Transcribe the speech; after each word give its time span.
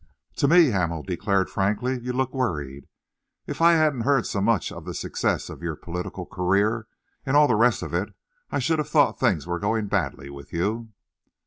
"To 0.37 0.47
me," 0.47 0.71
Hamel 0.71 1.03
declared 1.03 1.47
frankly, 1.47 1.99
"you 2.01 2.11
look 2.11 2.33
worried. 2.33 2.87
If 3.45 3.61
I 3.61 3.73
hadn't 3.73 4.01
heard 4.01 4.25
so 4.25 4.41
much 4.41 4.71
of 4.71 4.83
the 4.83 4.95
success 4.95 5.47
of 5.47 5.61
your 5.61 5.75
political 5.75 6.25
career 6.25 6.87
and 7.23 7.37
all 7.37 7.47
the 7.47 7.53
rest 7.55 7.83
of 7.83 7.93
it, 7.93 8.09
I 8.51 8.57
should 8.57 8.79
have 8.79 8.89
thought 8.89 9.19
that 9.19 9.23
things 9.29 9.45
were 9.45 9.59
going 9.59 9.85
badly 9.89 10.31
with 10.31 10.53
you." 10.53 10.89